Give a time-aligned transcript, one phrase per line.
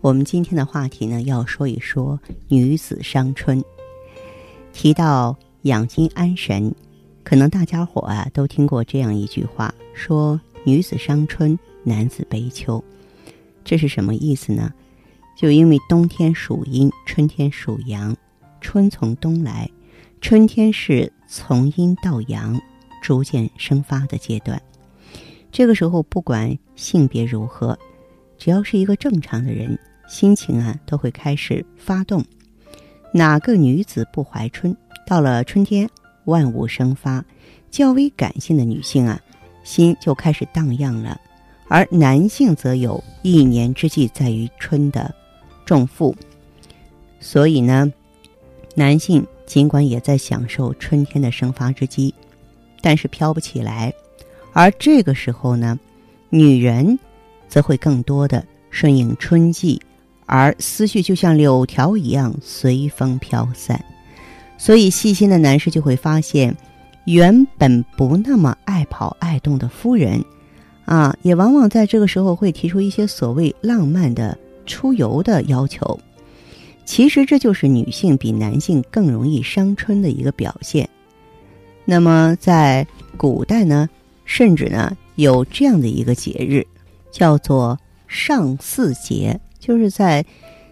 [0.00, 3.62] 我们今天的话题呢，要说一说女子伤春。
[4.72, 6.72] 提到养心安神，
[7.24, 11.58] 可能大家伙啊都听过这样一句话，说女子伤春。
[11.84, 12.84] 男子悲秋，
[13.64, 14.70] 这是什么意思呢？
[15.34, 18.14] 就因为冬天属阴，春天属阳，
[18.60, 19.70] 春从冬来，
[20.20, 22.60] 春天是从阴到阳，
[23.00, 24.60] 逐渐生发的阶段。
[25.50, 27.78] 这个时候，不管性别如何，
[28.38, 29.78] 只要是一个正常的人，
[30.08, 32.24] 心情啊都会开始发动。
[33.12, 34.74] 哪个女子不怀春？
[35.06, 35.88] 到了春天，
[36.24, 37.24] 万物生发，
[37.70, 39.20] 较为感性的女性啊，
[39.64, 41.20] 心就开始荡漾了。
[41.66, 45.14] 而男性则有一年之计在于春的
[45.66, 46.14] 重负，
[47.20, 47.92] 所以呢，
[48.74, 52.14] 男性尽管也在享受春天的生发之机，
[52.80, 53.92] 但是飘不起来。
[54.52, 55.78] 而这个时候呢，
[56.30, 56.98] 女人
[57.48, 59.80] 则会更多的顺应春季，
[60.26, 63.82] 而思绪就像柳条一样随风飘散。
[64.56, 66.54] 所以细心的男士就会发现，
[67.04, 70.22] 原本不那么爱跑爱动的夫人。
[70.84, 76.00] 啊，也往往在这个时候会提出一些所谓浪漫的出游的要求。
[76.86, 80.88] 其实这就是女性比男性更容易伤春的一个表现。
[81.84, 82.86] 那么在
[83.18, 83.86] 古代呢，
[84.24, 86.66] 甚至呢有这样的一个节日，
[87.10, 90.24] 叫做上巳节，就是在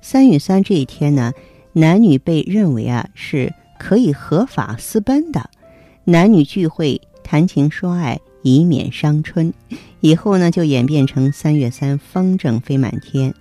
[0.00, 1.32] 三月三这一天呢，
[1.72, 5.50] 男女被认为啊是可以合法私奔的，
[6.04, 8.20] 男女聚会谈情说爱。
[8.42, 9.52] 以免伤春，
[10.00, 13.34] 以后呢就演变成三月三风筝飞满天。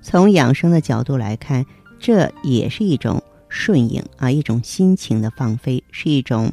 [0.00, 1.66] 从养生的角度来看，
[2.00, 6.50] 这也是一种顺应啊，一种心情的放飞，是一种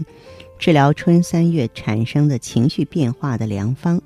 [0.60, 4.02] 治疗春三月产生的情绪变化的良方。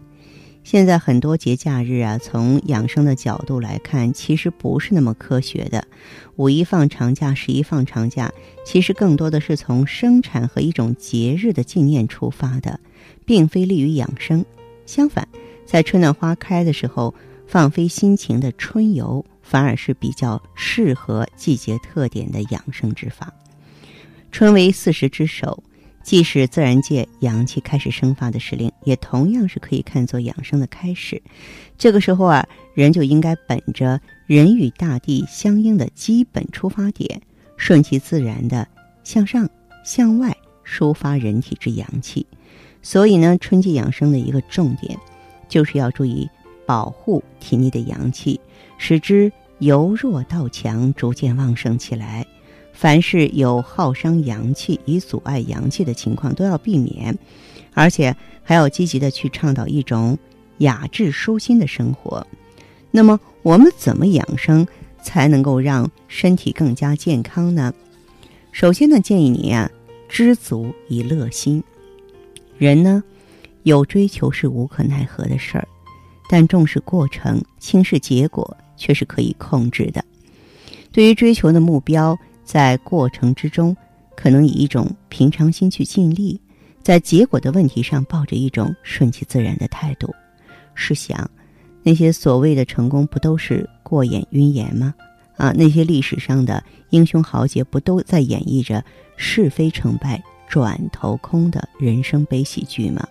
[0.70, 5.88] 现在很多节假日啊，从养生的角度来看，其实不是那么科学的。
[6.36, 8.34] 五一放长假，十一放长假，
[8.66, 12.82] 其实更多的是从生产和一种节日的纪念出发的。
[13.26, 14.44] 并非利于养生，
[14.86, 15.26] 相反，
[15.66, 17.16] 在春暖花开的时候
[17.48, 23.34] 放飞心情的春游，反而是比较适合季节特点的养生之法。
[24.34, 25.64] 春为四时之首，
[26.08, 31.22] 既是自然界阳气开始生发的时令，也同样是可以看作养生的开始。
[31.78, 37.22] 这个时候啊，人就应该本着人与大地相应的基本出发点，
[37.58, 38.66] 顺其自然的
[39.04, 39.50] 向上
[39.84, 40.34] 向外
[40.66, 42.26] 抒发人体之阳气。
[42.82, 44.98] 所以呢，春季养生的一个重点，
[45.50, 46.26] 就是要注意
[46.66, 48.40] 保护体内的阳气，
[48.78, 49.30] 使之
[49.60, 52.26] 由弱到强，逐渐旺盛起来。
[52.80, 57.18] 凡是有耗伤阳气、以阻碍阳气的情况，都要避免，
[57.74, 60.16] 而且还要积极的去倡导一种
[60.60, 62.28] 雅致舒心的生活。
[62.92, 64.68] 那么，我们怎么养生
[65.02, 67.74] 才能够让身体更加健康呢？
[68.52, 69.72] 首先呢，建议你啊，
[70.08, 71.64] 知足以乐心。
[72.60, 73.04] 人呢，
[73.64, 75.68] 有追求是无可奈何的事儿，
[76.30, 80.06] 但重视过程、轻视结果却是可以控制的。
[80.92, 83.76] 对于追求的目标，在过程之中，
[84.16, 86.40] 可能以一种平常心去尽力；
[86.82, 90.16] 在结果的问题上，抱着一种顺其自然的态度。
[90.74, 91.30] 试想，
[91.84, 94.96] 那些所谓的成功，不都是过眼云烟吗？
[95.36, 98.84] 啊，那些历史上的英雄豪杰，不都在演绎着
[99.18, 100.24] 是非成败？
[100.48, 103.06] 转头空的人生悲喜剧吗？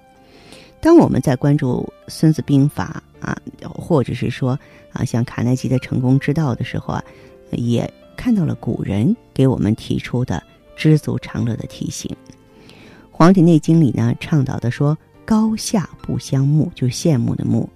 [0.81, 4.59] 当我们在关注《孙子兵法》啊，或者是说
[4.91, 7.05] 啊，像卡耐基的成功之道的时候啊，
[7.51, 10.43] 也看到了古人给我们提出的
[10.77, 12.11] 知足常乐的提醒。
[13.13, 17.69] 《黄帝内经》里呢，倡导的说：“高下不相慕，就是羡慕的慕；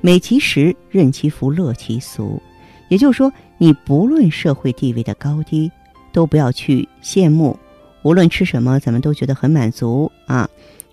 [0.00, 2.40] 美其实，任其福，乐其俗。”
[2.88, 5.70] 也就是说，你不论社会地位的高低，
[6.12, 7.58] 都不要去羡慕。
[8.02, 10.48] 无论吃什么，咱们都觉得很满足啊；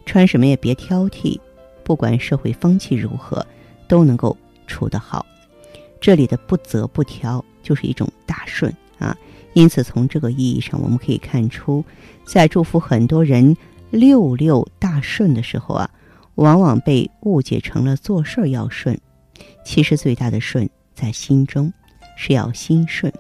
[0.06, 1.40] 穿什么也别挑剔，
[1.84, 3.46] 不管社会风气如何，
[3.88, 4.36] 都能够
[4.66, 5.24] 处得好。
[6.02, 9.18] 这里的不择不挑，就是一种大顺啊。
[9.54, 11.84] 因此，从这个意义上，我们可以看出，
[12.26, 13.56] 在祝福很多人
[13.92, 15.90] 六六大顺的时候啊，
[16.36, 19.00] 往往被误解成了做事要顺。
[19.64, 21.72] 其实，最大的顺在心中。
[22.16, 23.12] 是要心顺。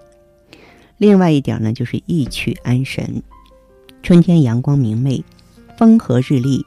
[0.99, 3.23] 另外一点呢，就是意趣安神。
[4.03, 5.23] 春天阳光明媚，
[5.75, 6.63] 风和日丽，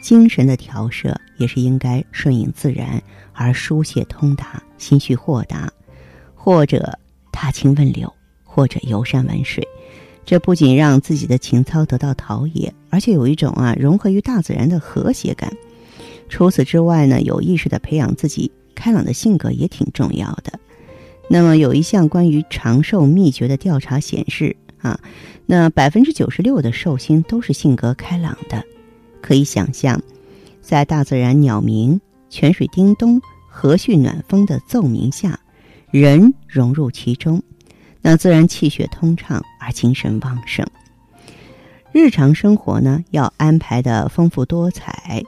[0.00, 3.02] 精神的调摄也是应该顺应自然
[3.32, 5.68] 而疏泄通达，心绪豁达，
[6.32, 6.96] 或者
[7.32, 8.10] 踏青问柳，
[8.54, 9.66] 或者游山玩水。
[10.24, 15.52] 这不仅让自己的情操得到陶冶，而且有一种啊融合于大自然的和谐感。
[16.28, 20.58] 除此之外呢，有意识的培养自己开朗的性格也挺重要的。
[21.28, 24.98] 那么有一项关于长寿秘诀的调查显示啊，
[25.46, 28.62] 那百分之九十六的寿星都是性格开朗的。
[29.20, 30.00] 可以想象，
[30.62, 32.00] 在大自然鸟鸣、
[32.30, 35.38] 泉水叮咚、和煦暖风的奏鸣下，
[35.90, 37.42] 人融入其中，
[38.06, 40.66] 那自然气血通畅而精神旺盛。
[41.90, 45.22] 日常生活呢，要安排的丰富多彩。《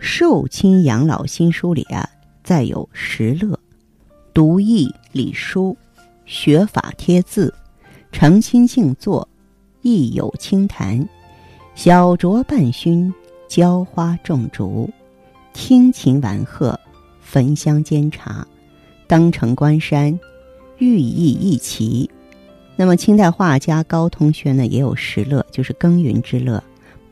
[0.00, 2.08] 寿亲养老新书》里啊，
[2.42, 3.56] 再有十乐。
[4.34, 5.76] 读易理书，
[6.26, 7.54] 学法贴字，
[8.10, 9.28] 诚心静坐，
[9.82, 11.08] 亦有清谈，
[11.76, 13.12] 小酌半醺，
[13.46, 14.90] 浇花种竹，
[15.52, 16.76] 听琴玩鹤，
[17.20, 18.44] 焚香煎茶，
[19.06, 20.18] 登城观山，
[20.82, 22.10] 寓意一奇。
[22.74, 26.60] 那么，清代画家高通轩呢，也有十乐，就是耕耘之乐、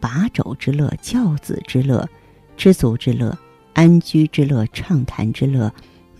[0.01, 2.09] 把肘之乐、教子之乐、
[2.57, 3.39] 知足之乐、
[3.73, 5.73] 安居之乐、畅谈之乐。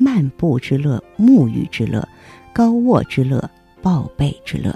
[0.03, 2.09] 漫步之乐、沐浴之乐、
[2.55, 3.51] 高卧之乐、
[3.83, 4.75] 抱背之乐，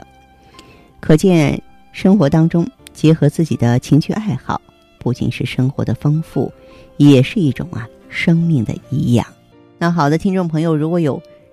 [1.01, 1.59] 可见
[1.93, 4.61] 生活当中结合自己的情趣爱好，
[4.99, 6.53] 不仅是生活的丰富，
[6.99, 9.27] 也是一种啊生命的颐养。
[9.79, 11.23] 那好的，听众朋友，如果有